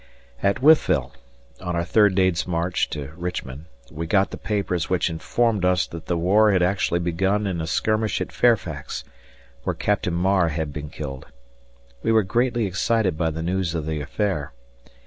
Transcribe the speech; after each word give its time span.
At 0.41 0.63
Wytheville, 0.63 1.13
on 1.61 1.75
our 1.75 1.83
third 1.85 2.15
days 2.15 2.47
march 2.47 2.89
to 2.89 3.11
Richmond, 3.15 3.65
we 3.91 4.07
got 4.07 4.31
the 4.31 4.37
papers 4.39 4.89
which 4.89 5.11
informed 5.11 5.63
us 5.63 5.85
that 5.85 6.07
the 6.07 6.17
war 6.17 6.51
had 6.53 6.63
actually 6.63 6.99
begun 6.99 7.45
in 7.45 7.61
a 7.61 7.67
skirmish 7.67 8.19
at 8.19 8.31
Fairfax, 8.31 9.03
where 9.61 9.75
Captain 9.75 10.15
Marr 10.15 10.49
had 10.49 10.73
been 10.73 10.89
killed. 10.89 11.27
We 12.01 12.11
were 12.11 12.23
greatly 12.23 12.65
excited 12.65 13.15
by 13.15 13.29
the 13.29 13.43
news 13.43 13.75
of 13.75 13.85
the 13.85 14.01
affair. 14.01 14.53